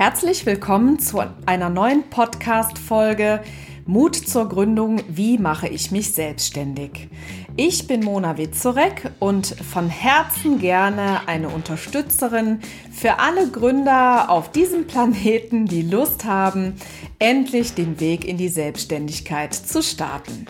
[0.00, 3.42] Herzlich willkommen zu einer neuen Podcast-Folge
[3.84, 5.02] Mut zur Gründung.
[5.08, 7.10] Wie mache ich mich selbstständig?
[7.58, 12.60] Ich bin Mona Witzorek und von Herzen gerne eine Unterstützerin
[12.90, 16.76] für alle Gründer auf diesem Planeten, die Lust haben,
[17.18, 20.46] endlich den Weg in die Selbstständigkeit zu starten.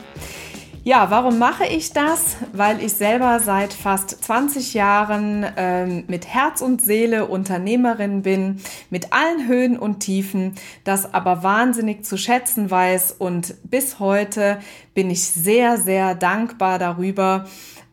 [0.83, 2.39] Ja, warum mache ich das?
[2.55, 9.13] Weil ich selber seit fast 20 Jahren ähm, mit Herz und Seele Unternehmerin bin, mit
[9.13, 10.55] allen Höhen und Tiefen,
[10.85, 14.59] das aber wahnsinnig zu schätzen weiß und bis heute
[14.95, 17.45] bin ich sehr, sehr dankbar darüber,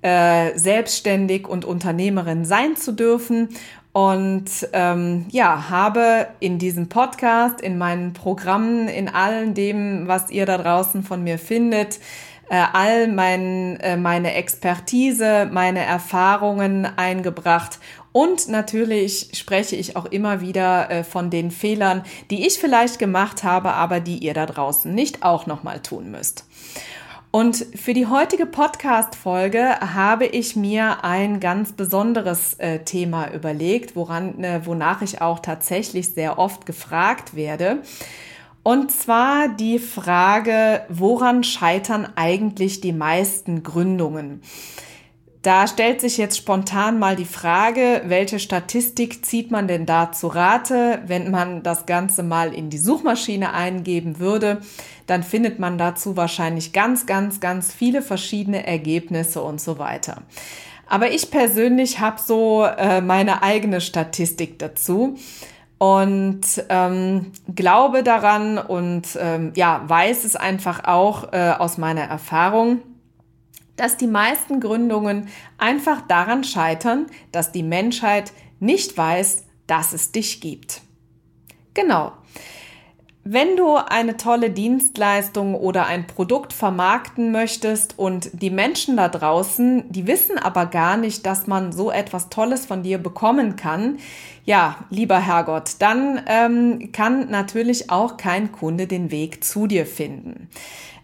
[0.01, 3.49] äh, selbstständig und Unternehmerin sein zu dürfen
[3.91, 10.45] und ähm, ja, habe in diesem Podcast, in meinen Programmen, in allem dem, was ihr
[10.45, 11.99] da draußen von mir findet,
[12.49, 17.79] äh, all mein, äh, meine Expertise, meine Erfahrungen eingebracht
[18.17, 22.01] und natürlich spreche ich auch immer wieder äh, von den Fehlern,
[22.31, 26.45] die ich vielleicht gemacht habe, aber die ihr da draußen nicht auch nochmal tun müsst.
[27.29, 34.43] Und für die heutige Podcast-Folge habe ich mir ein ganz besonderes äh, Thema überlegt, woran,
[34.43, 37.83] äh, wonach ich auch tatsächlich sehr oft gefragt werde.
[38.67, 44.41] Und zwar die Frage, woran scheitern eigentlich die meisten Gründungen?
[45.41, 50.27] Da stellt sich jetzt spontan mal die Frage, welche Statistik zieht man denn da zu
[50.27, 51.01] Rate?
[51.07, 54.59] Wenn man das Ganze mal in die Suchmaschine eingeben würde,
[55.05, 60.23] dann findet man dazu wahrscheinlich ganz, ganz, ganz viele verschiedene Ergebnisse und so weiter.
[60.87, 65.15] Aber ich persönlich habe so äh, meine eigene Statistik dazu
[65.77, 72.81] und ähm, glaube daran und ähm, ja, weiß es einfach auch äh, aus meiner Erfahrung,
[73.75, 80.41] dass die meisten Gründungen einfach daran scheitern, dass die Menschheit nicht weiß, dass es dich
[80.41, 80.81] gibt.
[81.75, 82.13] Genau.
[83.29, 89.83] Wenn du eine tolle Dienstleistung oder ein Produkt vermarkten möchtest und die Menschen da draußen,
[89.91, 93.97] die wissen aber gar nicht, dass man so etwas Tolles von dir bekommen kann,
[94.45, 100.47] ja, lieber Herrgott, dann ähm, kann natürlich auch kein Kunde den Weg zu dir finden.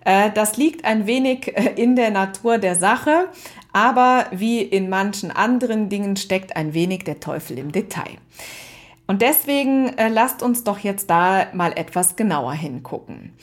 [0.06, 3.28] Äh, das liegt ein wenig äh, in der Natur der Sache,
[3.74, 8.18] aber wie in manchen anderen Dingen steckt ein wenig der Teufel im Detail.
[9.08, 13.34] Und deswegen äh, lasst uns doch jetzt da mal etwas genauer hingucken.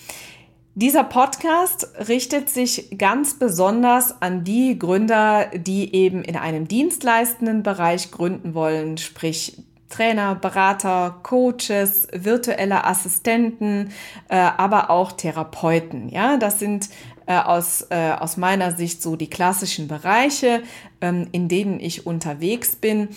[0.74, 8.10] Dieser Podcast richtet sich ganz besonders an die Gründer, die eben in einem dienstleistenden Bereich
[8.10, 13.90] gründen wollen, sprich Trainer, Berater, Coaches, virtuelle Assistenten,
[14.28, 16.08] äh, aber auch Therapeuten.
[16.08, 16.88] Ja, das sind
[17.26, 20.62] äh, aus, äh, aus meiner Sicht so die klassischen Bereiche,
[21.00, 23.08] ähm, in denen ich unterwegs bin.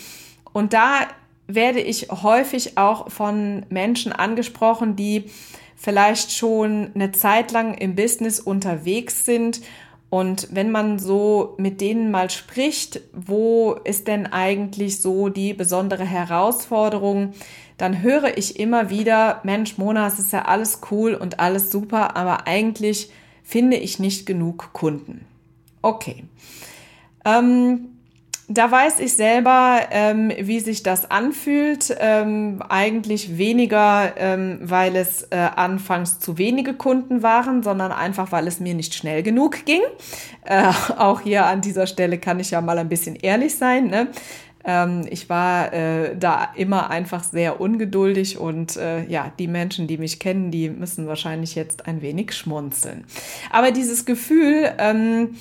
[0.52, 1.08] Und da
[1.48, 5.26] werde ich häufig auch von Menschen angesprochen, die
[5.76, 9.62] vielleicht schon eine Zeit lang im Business unterwegs sind.
[10.10, 16.06] Und wenn man so mit denen mal spricht, wo ist denn eigentlich so die besondere
[16.06, 17.34] Herausforderung,
[17.78, 22.16] dann höre ich immer wieder, Mensch, Mona, es ist ja alles cool und alles super,
[22.16, 23.10] aber eigentlich
[23.44, 25.26] finde ich nicht genug Kunden.
[25.82, 26.24] Okay.
[27.26, 27.93] Ähm,
[28.50, 31.96] da weiß ich selber, ähm, wie sich das anfühlt.
[32.00, 38.48] Ähm, eigentlich weniger, ähm, weil es äh, anfangs zu wenige Kunden waren, sondern einfach, weil
[38.48, 39.82] es mir nicht schnell genug ging.
[40.44, 43.88] Äh, auch hier an dieser Stelle kann ich ja mal ein bisschen ehrlich sein.
[43.88, 44.08] Ne?
[44.66, 49.98] Ähm, ich war äh, da immer einfach sehr ungeduldig und äh, ja, die Menschen, die
[49.98, 53.06] mich kennen, die müssen wahrscheinlich jetzt ein wenig schmunzeln.
[53.52, 55.36] Aber dieses Gefühl, ähm,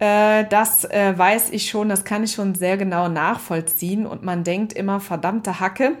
[0.00, 4.06] äh, das äh, weiß ich schon, das kann ich schon sehr genau nachvollziehen.
[4.06, 5.92] Und man denkt immer, verdammte Hacke,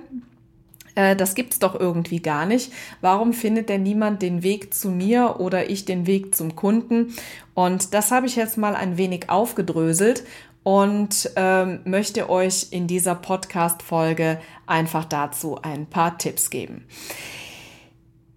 [0.94, 2.72] äh, das gibt's doch irgendwie gar nicht.
[3.02, 7.14] Warum findet denn niemand den Weg zu mir oder ich den Weg zum Kunden?
[7.54, 10.24] Und das habe ich jetzt mal ein wenig aufgedröselt
[10.62, 16.86] und ähm, möchte euch in dieser Podcast-Folge einfach dazu ein paar Tipps geben.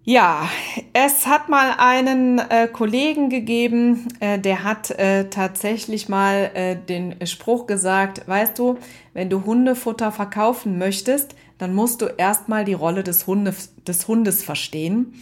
[0.05, 0.50] Ja,
[0.91, 7.25] es hat mal einen äh, Kollegen gegeben, äh, der hat äh, tatsächlich mal äh, den
[7.25, 8.77] Spruch gesagt, weißt du,
[9.13, 14.44] wenn du Hundefutter verkaufen möchtest, dann musst du erstmal die Rolle des Hundes, des Hundes
[14.44, 15.13] verstehen.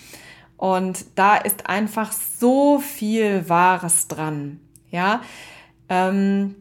[0.58, 4.62] Und da ist einfach so viel Wahres dran.
[4.90, 5.22] Ja,
[5.90, 6.56] ähm,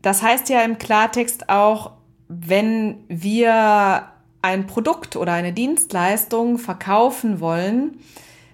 [0.00, 1.92] das heißt ja im Klartext auch,
[2.28, 4.08] wenn wir
[4.42, 7.98] ein Produkt oder eine Dienstleistung verkaufen wollen,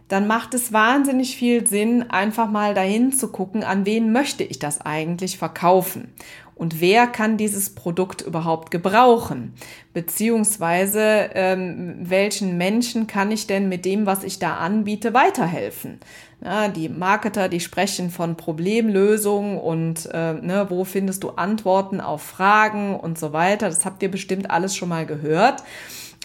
[0.09, 4.59] dann macht es wahnsinnig viel Sinn, einfach mal dahin zu gucken, an wen möchte ich
[4.59, 6.13] das eigentlich verkaufen.
[6.57, 9.55] Und wer kann dieses Produkt überhaupt gebrauchen?
[9.93, 15.99] Beziehungsweise ähm, welchen Menschen kann ich denn mit dem, was ich da anbiete, weiterhelfen?
[16.43, 22.23] Ja, die Marketer, die sprechen von Problemlösungen und äh, ne, wo findest du Antworten auf
[22.23, 23.67] Fragen und so weiter.
[23.67, 25.63] Das habt ihr bestimmt alles schon mal gehört.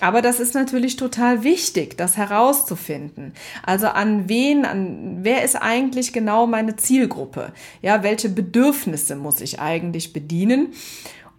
[0.01, 3.33] Aber das ist natürlich total wichtig, das herauszufinden.
[3.65, 7.51] Also an wen, an wer ist eigentlich genau meine Zielgruppe?
[7.81, 10.73] Ja, welche Bedürfnisse muss ich eigentlich bedienen?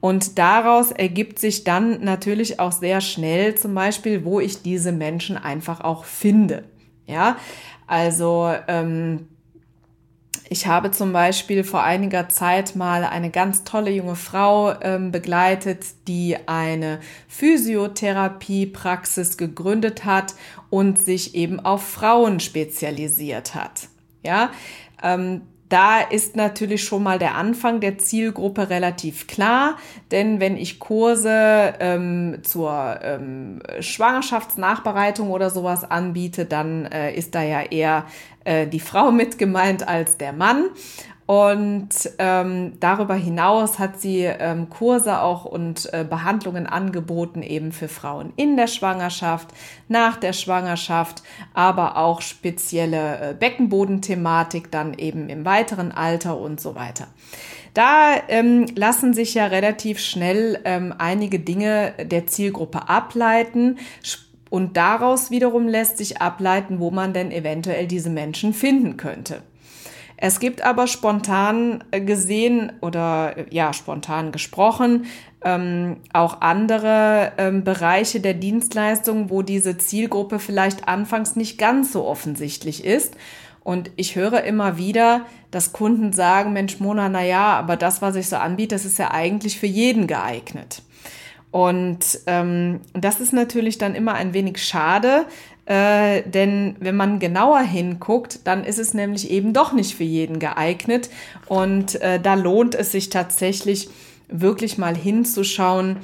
[0.01, 5.37] Und daraus ergibt sich dann natürlich auch sehr schnell zum Beispiel, wo ich diese Menschen
[5.37, 6.65] einfach auch finde.
[7.07, 7.37] Ja,
[7.87, 9.29] also ähm,
[10.53, 15.87] ich habe zum Beispiel vor einiger Zeit mal eine ganz tolle junge Frau ähm, begleitet,
[16.09, 16.99] die eine
[17.29, 20.35] Physiotherapiepraxis gegründet hat
[20.69, 23.87] und sich eben auf Frauen spezialisiert hat.
[24.25, 24.51] Ja,
[25.05, 29.77] ähm, da ist natürlich schon mal der Anfang der Zielgruppe relativ klar,
[30.11, 37.43] denn wenn ich Kurse ähm, zur ähm, Schwangerschaftsnachbereitung oder sowas anbiete, dann äh, ist da
[37.43, 38.07] ja eher
[38.51, 40.71] äh, die Frau mit gemeint als der Mann.
[41.27, 47.87] Und ähm, darüber hinaus hat sie ähm, Kurse auch und äh, Behandlungen angeboten, eben für
[47.87, 49.47] Frauen in der Schwangerschaft,
[49.87, 51.23] nach der Schwangerschaft,
[51.55, 57.07] aber auch spezielle äh, Beckenbodenthematik dann eben im weiteren Alter und so weiter.
[57.75, 63.79] Da ähm, lassen sich ja relativ schnell ähm, einige Dinge der Zielgruppe ableiten.
[64.51, 69.43] Und daraus wiederum lässt sich ableiten, wo man denn eventuell diese Menschen finden könnte.
[70.17, 75.07] Es gibt aber spontan gesehen oder ja, spontan gesprochen
[75.43, 82.05] ähm, auch andere ähm, Bereiche der Dienstleistung, wo diese Zielgruppe vielleicht anfangs nicht ganz so
[82.05, 83.17] offensichtlich ist.
[83.63, 88.17] Und ich höre immer wieder, dass Kunden sagen, Mensch, Mona, na ja, aber das, was
[88.17, 90.83] ich so anbiete, das ist ja eigentlich für jeden geeignet.
[91.51, 95.27] Und ähm, das ist natürlich dann immer ein wenig schade,
[95.67, 100.39] äh, denn wenn man genauer hinguckt, dann ist es nämlich eben doch nicht für jeden
[100.39, 101.11] geeignet.
[101.47, 103.89] Und äh, da lohnt es sich tatsächlich
[104.29, 105.99] wirklich mal hinzuschauen,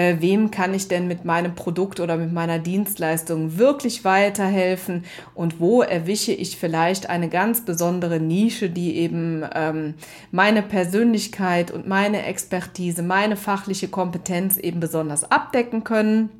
[0.00, 5.04] äh, wem kann ich denn mit meinem Produkt oder mit meiner Dienstleistung wirklich weiterhelfen
[5.34, 9.94] und wo erwische ich vielleicht eine ganz besondere Nische, die eben ähm,
[10.30, 16.30] meine Persönlichkeit und meine Expertise, meine fachliche Kompetenz eben besonders abdecken können,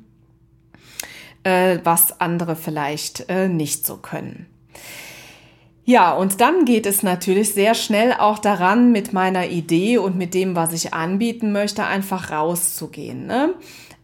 [1.43, 4.47] äh, was andere vielleicht äh, nicht so können.
[5.91, 10.33] Ja, und dann geht es natürlich sehr schnell auch daran, mit meiner Idee und mit
[10.33, 13.27] dem, was ich anbieten möchte, einfach rauszugehen.
[13.27, 13.55] Ne?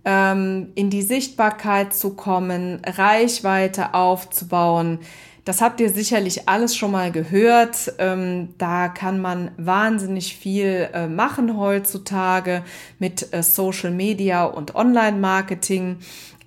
[0.04, 5.00] Ähm, in die Sichtbarkeit zu kommen, Reichweite aufzubauen.
[5.46, 7.94] Das habt ihr sicherlich alles schon mal gehört.
[8.00, 12.64] Ähm, da kann man wahnsinnig viel äh, machen heutzutage
[13.00, 16.00] mit äh, Social Media und Online-Marketing.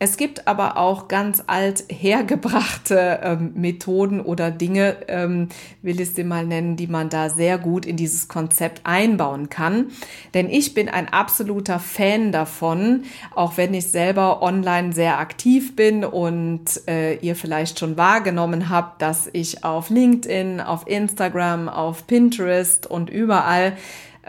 [0.03, 5.51] Es gibt aber auch ganz alt hergebrachte ähm, Methoden oder Dinge, ähm,
[5.83, 9.89] will ich sie mal nennen, die man da sehr gut in dieses Konzept einbauen kann.
[10.33, 13.03] Denn ich bin ein absoluter Fan davon,
[13.35, 19.03] auch wenn ich selber online sehr aktiv bin und äh, ihr vielleicht schon wahrgenommen habt,
[19.03, 23.77] dass ich auf LinkedIn, auf Instagram, auf Pinterest und überall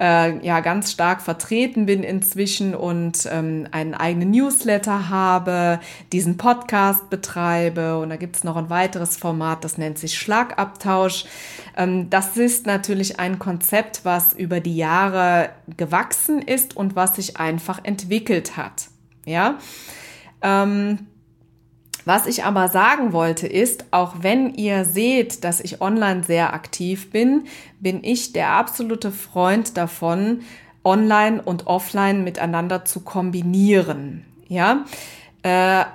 [0.01, 5.80] äh, ja ganz stark vertreten bin inzwischen und ähm, einen eigenen Newsletter habe,
[6.12, 11.25] diesen Podcast betreibe und da gibt es noch ein weiteres Format, das nennt sich Schlagabtausch.
[11.77, 17.38] Ähm, das ist natürlich ein Konzept, was über die Jahre gewachsen ist und was sich
[17.38, 18.88] einfach entwickelt hat.
[19.25, 19.60] Ja.
[20.41, 21.08] Ähm,
[22.05, 27.12] was ich aber sagen wollte ist, auch wenn ihr seht, dass ich online sehr aktiv
[27.12, 27.43] bin,
[27.79, 30.41] bin ich der absolute Freund davon,
[30.84, 34.25] online und offline miteinander zu kombinieren.
[34.48, 34.86] Ja,
[35.43, 35.86] äh,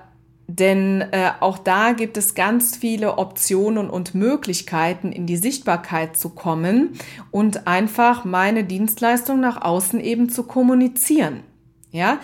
[0.49, 6.31] denn äh, auch da gibt es ganz viele Optionen und Möglichkeiten, in die Sichtbarkeit zu
[6.31, 6.99] kommen
[7.33, 11.43] und einfach meine Dienstleistung nach außen eben zu kommunizieren.
[11.91, 12.19] Ja,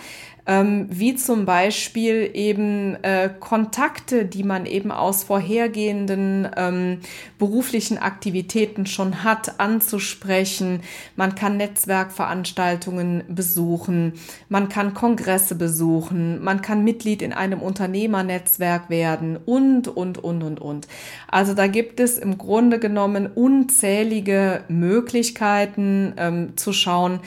[0.45, 6.99] ähm, wie zum Beispiel eben äh, Kontakte, die man eben aus vorhergehenden ähm,
[7.39, 10.81] beruflichen Aktivitäten schon hat, anzusprechen.
[11.15, 14.13] Man kann Netzwerkveranstaltungen besuchen,
[14.49, 20.59] man kann Kongresse besuchen, man kann Mitglied in einem Unternehmernetzwerk werden und, und, und, und,
[20.59, 20.87] und.
[21.27, 27.21] Also da gibt es im Grunde genommen unzählige Möglichkeiten ähm, zu schauen,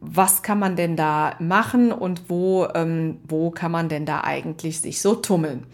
[0.00, 4.80] was kann man denn da machen und wo ähm, wo kann man denn da eigentlich
[4.80, 5.66] sich so tummeln.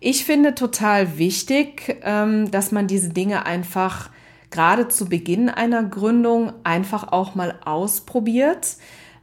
[0.00, 4.10] Ich finde total wichtig, ähm, dass man diese Dinge einfach
[4.50, 8.76] gerade zu Beginn einer Gründung einfach auch mal ausprobiert.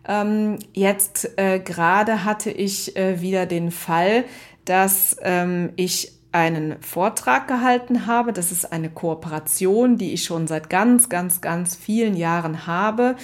[0.07, 4.24] Ähm, jetzt äh, gerade hatte ich äh, wieder den Fall,
[4.65, 8.33] dass ähm, ich einen Vortrag gehalten habe.
[8.33, 13.15] Das ist eine Kooperation, die ich schon seit ganz, ganz, ganz vielen Jahren habe.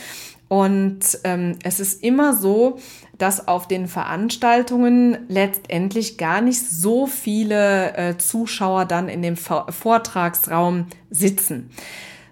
[0.47, 2.77] Und ähm, es ist immer so,
[3.17, 10.87] dass auf den Veranstaltungen letztendlich gar nicht so viele äh, Zuschauer dann in dem Vortragsraum
[11.09, 11.71] sitzen.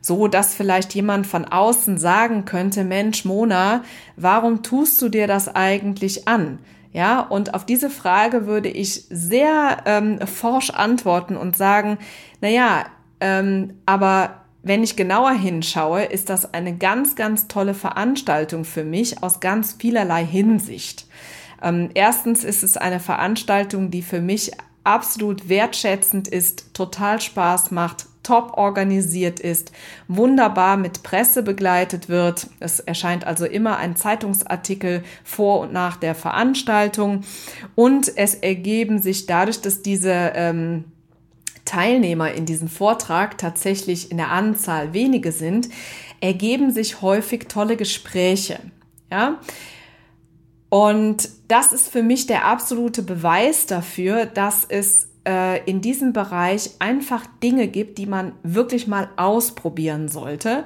[0.02, 3.84] So dass vielleicht jemand von außen sagen könnte, Mensch, Mona,
[4.18, 6.60] warum tust du dir das eigentlich an?
[6.92, 11.98] Ja, und auf diese Frage würde ich sehr ähm, forsch antworten und sagen,
[12.40, 12.86] na ja,
[13.20, 19.22] ähm, aber wenn ich genauer hinschaue, ist das eine ganz, ganz tolle Veranstaltung für mich
[19.22, 21.06] aus ganz vielerlei Hinsicht.
[21.62, 24.52] Ähm, erstens ist es eine Veranstaltung, die für mich
[24.86, 29.74] absolut wertschätzend ist, total Spaß macht, top organisiert ist,
[30.08, 32.48] wunderbar mit Presse begleitet wird.
[32.62, 37.26] Es erscheint also immer ein Zeitungsartikel vor und nach der Veranstaltung
[37.76, 40.86] und es ergeben sich dadurch, dass diese ähm,
[41.74, 45.70] Teilnehmer in diesem Vortrag tatsächlich in der Anzahl wenige sind,
[46.22, 48.60] ergeben sich häufig tolle Gespräche.
[49.12, 49.40] Ja,
[50.70, 56.72] und das ist für mich der absolute Beweis dafür, dass es äh, in diesem Bereich
[56.78, 60.66] einfach Dinge gibt, die man wirklich mal ausprobieren sollte.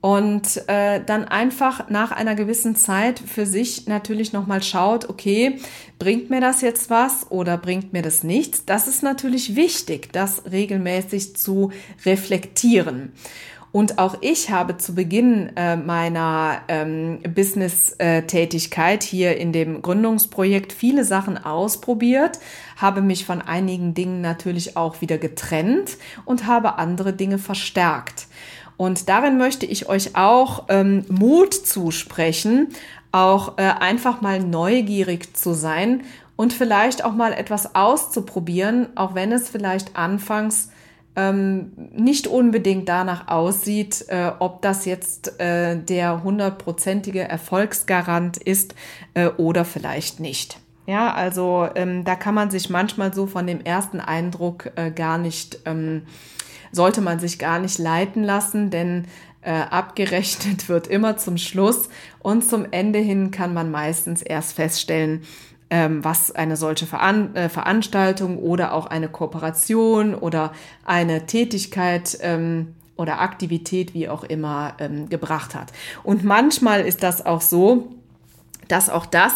[0.00, 5.58] Und äh, dann einfach nach einer gewissen Zeit für sich natürlich nochmal schaut, okay,
[5.98, 8.64] bringt mir das jetzt was oder bringt mir das nichts?
[8.66, 11.72] Das ist natürlich wichtig, das regelmäßig zu
[12.04, 13.12] reflektieren.
[13.76, 21.04] Und auch ich habe zu Beginn äh, meiner ähm, Business-Tätigkeit hier in dem Gründungsprojekt viele
[21.04, 22.38] Sachen ausprobiert,
[22.78, 28.28] habe mich von einigen Dingen natürlich auch wieder getrennt und habe andere Dinge verstärkt.
[28.76, 32.68] Und darin möchte ich euch auch ähm, Mut zusprechen,
[33.12, 36.02] auch äh, einfach mal neugierig zu sein
[36.36, 40.70] und vielleicht auch mal etwas auszuprobieren, auch wenn es vielleicht anfangs
[41.16, 48.74] ähm, nicht unbedingt danach aussieht, äh, ob das jetzt äh, der hundertprozentige Erfolgsgarant ist
[49.14, 50.60] äh, oder vielleicht nicht.
[50.86, 55.18] Ja, also ähm, da kann man sich manchmal so von dem ersten Eindruck äh, gar
[55.18, 56.02] nicht, ähm,
[56.72, 59.06] sollte man sich gar nicht leiten lassen, denn
[59.42, 61.88] äh, abgerechnet wird immer zum Schluss
[62.20, 65.22] und zum Ende hin kann man meistens erst feststellen,
[65.70, 70.52] ähm, was eine solche Veran äh, Veranstaltung oder auch eine Kooperation oder
[70.84, 75.72] eine Tätigkeit ähm, oder Aktivität, wie auch immer, ähm, gebracht hat.
[76.02, 77.88] Und manchmal ist das auch so,
[78.68, 79.32] dass auch das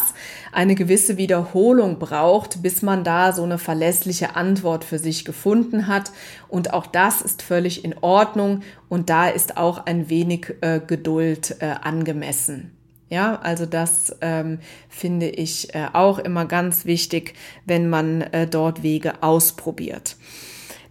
[0.51, 6.11] eine gewisse Wiederholung braucht, bis man da so eine verlässliche Antwort für sich gefunden hat.
[6.47, 11.57] Und auch das ist völlig in Ordnung und da ist auch ein wenig äh, Geduld
[11.59, 12.71] äh, angemessen.
[13.09, 17.33] Ja, also das ähm, finde ich äh, auch immer ganz wichtig,
[17.65, 20.15] wenn man äh, dort Wege ausprobiert.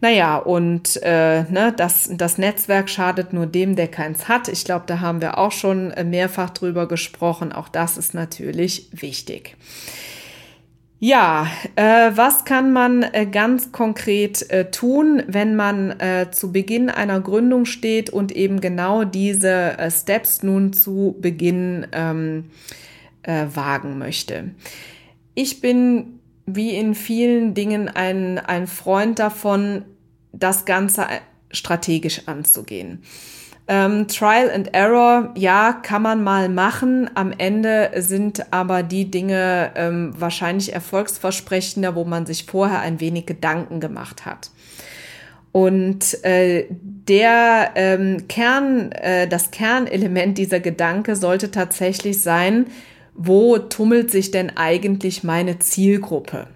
[0.01, 4.49] Naja, und äh, ne, das, das Netzwerk schadet nur dem, der keins hat.
[4.49, 7.53] Ich glaube, da haben wir auch schon äh, mehrfach drüber gesprochen.
[7.53, 9.57] Auch das ist natürlich wichtig.
[11.03, 16.91] Ja, äh, was kann man äh, ganz konkret äh, tun, wenn man äh, zu Beginn
[16.91, 22.51] einer Gründung steht und eben genau diese äh, Steps nun zu Beginn ähm,
[23.23, 24.51] äh, wagen möchte?
[25.35, 29.85] Ich bin wie in vielen Dingen ein, ein Freund davon,
[30.33, 31.07] das Ganze
[31.51, 33.03] strategisch anzugehen.
[33.69, 37.09] Ähm, Trial and Error, ja, kann man mal machen.
[37.15, 43.27] Am Ende sind aber die Dinge ähm, wahrscheinlich erfolgsversprechender, wo man sich vorher ein wenig
[43.27, 44.51] Gedanken gemacht hat.
[45.53, 52.67] Und äh, der ähm, Kern, äh, das Kernelement dieser Gedanke sollte tatsächlich sein,
[53.15, 56.47] wo tummelt sich denn eigentlich meine Zielgruppe?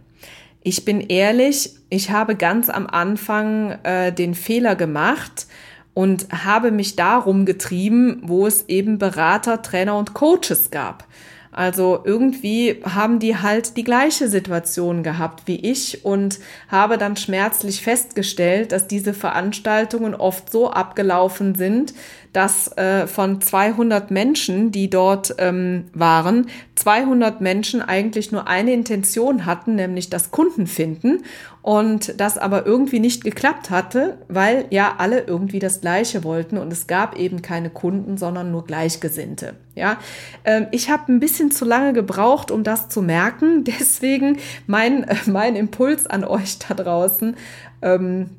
[0.63, 5.47] Ich bin ehrlich, ich habe ganz am Anfang äh, den Fehler gemacht,
[5.95, 11.07] und habe mich darum getrieben, wo es eben Berater, Trainer und Coaches gab.
[11.53, 17.81] Also irgendwie haben die halt die gleiche Situation gehabt wie ich und habe dann schmerzlich
[17.81, 21.95] festgestellt, dass diese Veranstaltungen oft so abgelaufen sind,
[22.35, 29.47] dass äh, von 200 Menschen, die dort ähm, waren, 200 Menschen eigentlich nur eine Intention
[29.47, 31.23] hatten, nämlich das Kunden finden
[31.63, 36.73] und das aber irgendwie nicht geklappt hatte, weil ja alle irgendwie das Gleiche wollten und
[36.73, 39.55] es gab eben keine Kunden, sondern nur Gleichgesinnte.
[39.77, 39.99] Ja,
[40.45, 43.63] ähm, ich habe ein bisschen zu lange gebraucht, um das zu merken.
[43.79, 47.37] Deswegen mein, äh, mein Impuls an euch da draußen.
[47.81, 48.31] Ähm,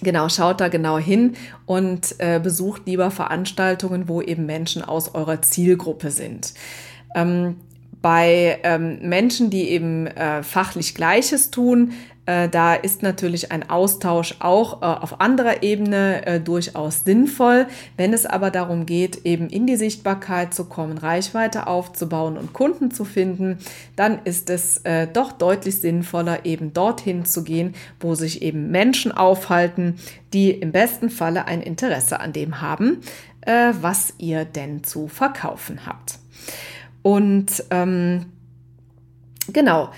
[0.00, 1.34] Genau, schaut da genau hin
[1.66, 6.54] und äh, besucht lieber Veranstaltungen, wo eben Menschen aus eurer Zielgruppe sind.
[7.14, 7.56] Ähm,
[8.00, 11.92] bei ähm, Menschen, die eben äh, fachlich Gleiches tun,
[12.24, 17.66] da ist natürlich ein Austausch auch äh, auf anderer Ebene äh, durchaus sinnvoll.
[17.96, 22.92] Wenn es aber darum geht, eben in die Sichtbarkeit zu kommen, Reichweite aufzubauen und Kunden
[22.92, 23.58] zu finden,
[23.96, 29.96] dann ist es doch deutlich sinnvoller, eben dorthin zu gehen, wo sich eben Menschen aufhalten,
[30.32, 33.00] die im besten Falle ein Interesse an dem haben,
[33.44, 36.18] was ihr denn zu verkaufen habt.
[37.02, 38.26] Und ähm,
[39.52, 39.88] genau, äh,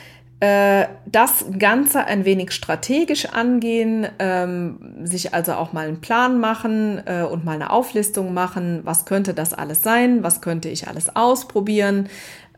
[0.40, 7.22] das Ganze ein wenig strategisch angehen, ähm, sich also auch mal einen Plan machen äh,
[7.22, 12.08] und mal eine Auflistung machen, was könnte das alles sein, was könnte ich alles ausprobieren.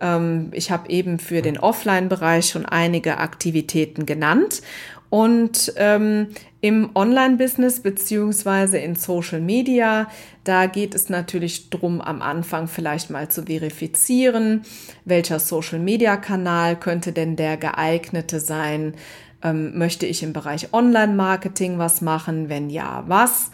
[0.01, 4.63] Ähm, ich habe eben für den Offline-Bereich schon einige Aktivitäten genannt.
[5.09, 6.29] Und ähm,
[6.67, 10.11] im Online-Business beziehungsweise in Social Media,
[10.43, 14.63] da geht es natürlich drum, am Anfang vielleicht mal zu verifizieren,
[15.05, 18.95] welcher Social-Media-Kanal könnte denn der geeignete sein.
[19.43, 22.49] Ähm, möchte ich im Bereich Online-Marketing was machen?
[22.49, 23.53] Wenn ja, was?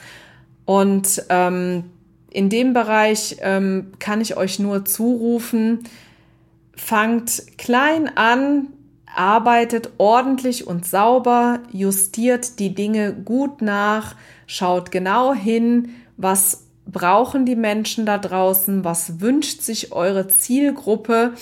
[0.65, 1.85] Und ähm,
[2.31, 5.81] in dem Bereich ähm, kann ich euch nur zurufen,
[6.75, 8.69] fangt klein an,
[9.17, 14.15] arbeitet ordentlich und sauber, justiert die Dinge gut nach,
[14.47, 21.35] schaut genau hin, was brauchen die Menschen da draußen, was wünscht sich eure Zielgruppe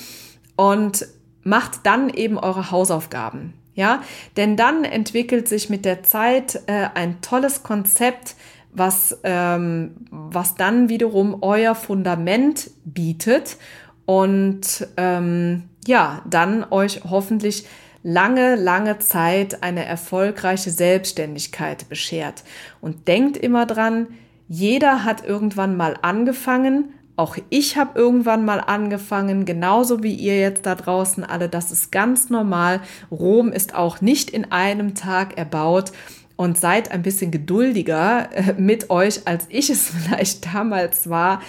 [0.57, 1.07] und
[1.43, 3.55] macht dann eben eure Hausaufgaben.
[3.75, 4.03] Ja,
[4.37, 8.35] denn dann entwickelt sich mit der Zeit äh, ein tolles Konzept,
[8.73, 13.57] was, ähm, was dann wiederum euer Fundament bietet
[14.05, 17.67] und ähm, ja, dann euch hoffentlich
[18.03, 22.45] lange, lange Zeit eine erfolgreiche Selbstständigkeit beschert.
[22.81, 24.07] Und denkt immer dran,
[24.49, 30.65] jeder hat irgendwann mal angefangen, auch ich habe irgendwann mal angefangen, genauso wie ihr jetzt
[30.65, 31.51] da draußen alle.
[31.51, 32.81] Das ist ganz normal.
[33.11, 35.93] Rom ist auch nicht in einem Tag erbaut.
[36.37, 41.43] Und seid ein bisschen geduldiger äh, mit euch, als ich es vielleicht damals war.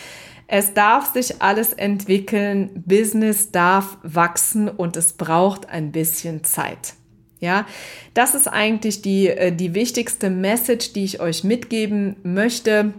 [0.53, 6.95] Es darf sich alles entwickeln, Business darf wachsen und es braucht ein bisschen Zeit.
[7.39, 7.65] Ja,
[8.13, 12.93] das ist eigentlich die, äh, die wichtigste Message, die ich euch mitgeben möchte.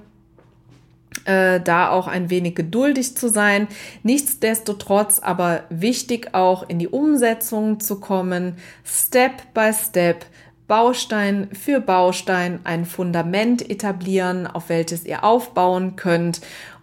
[1.26, 3.68] Äh, da auch ein wenig geduldig zu sein.
[4.02, 10.24] Nichtsdestotrotz aber wichtig auch in die Umsetzung zu kommen, Step by Step,
[10.68, 16.40] Baustein für Baustein ein Fundament etablieren, auf welches ihr aufbauen könnt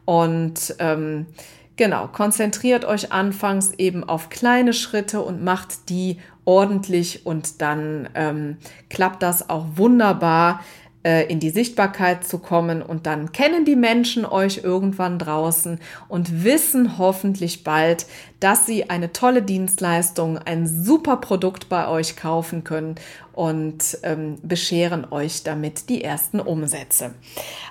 [0.10, 1.28] und ähm,
[1.76, 8.58] genau, konzentriert euch anfangs eben auf kleine Schritte und macht die ordentlich und dann ähm,
[8.89, 10.62] klappt das auch wunderbar
[11.04, 16.43] äh, in die Sichtbarkeit zu kommen und dann kennen die Menschen euch irgendwann draußen und
[16.43, 18.08] wissen hoffentlich bald,
[18.39, 22.95] dass sie eine tolle Dienstleistung, ein super Produkt bei euch kaufen können
[23.32, 27.13] und ähm, bescheren euch damit die ersten Umsätze.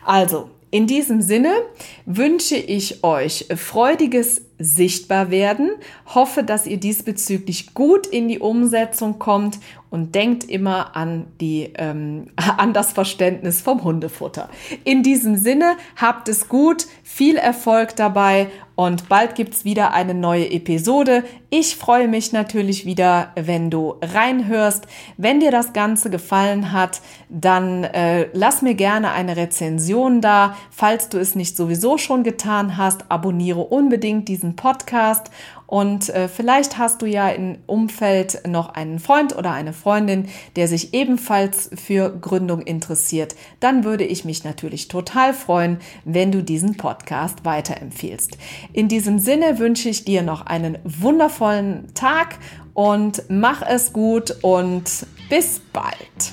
[0.05, 1.52] Also, in diesem Sinne
[2.07, 5.70] wünsche ich euch freudiges Sichtbarwerden,
[6.06, 9.58] hoffe, dass ihr diesbezüglich gut in die Umsetzung kommt
[9.90, 14.48] und denkt immer an, die, ähm, an das Verständnis vom Hundefutter.
[14.84, 20.52] In diesem Sinne, habt es gut, viel Erfolg dabei und bald gibt's wieder eine neue
[20.52, 21.24] Episode.
[21.50, 24.86] Ich freue mich natürlich wieder, wenn du reinhörst.
[25.16, 30.56] Wenn dir das Ganze gefallen hat, dann äh, lass mir gerne eine Rezension da.
[30.70, 35.30] Falls du es nicht sowieso schon getan hast, abonniere unbedingt diesen Podcast
[35.66, 40.66] und äh, vielleicht hast du ja im Umfeld noch einen Freund oder eine Freundin, der
[40.66, 43.34] sich ebenfalls für Gründung interessiert.
[43.61, 48.38] Dann würde ich mich natürlich total freuen, wenn du diesen Podcast weiterempfiehlst.
[48.72, 52.38] In diesem Sinne wünsche ich dir noch einen wundervollen Tag
[52.72, 56.32] und mach es gut und bis bald.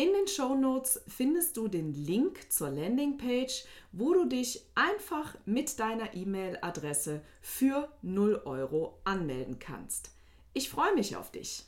[0.00, 5.78] In den Show Notes findest du den Link zur Landingpage, wo du dich einfach mit
[5.78, 10.12] deiner E-Mail-Adresse für 0 Euro anmelden kannst.
[10.54, 11.66] Ich freue mich auf dich.